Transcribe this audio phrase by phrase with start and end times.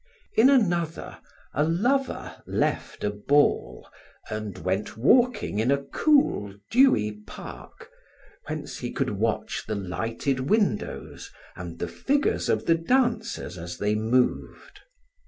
[0.35, 1.19] In another,
[1.53, 3.87] a lover left a ball,
[4.31, 7.87] and went walking in a cool, dewy park,
[8.47, 13.93] whence he could watch the lighted windows and the figures of the dancers as they
[13.93, 14.79] moved.